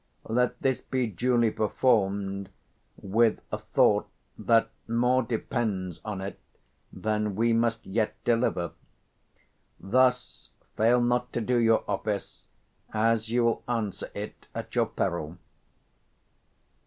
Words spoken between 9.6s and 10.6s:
Thus